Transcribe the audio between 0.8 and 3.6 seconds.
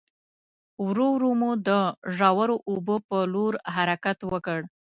ورو ورو مو د ژورو اوبو په لور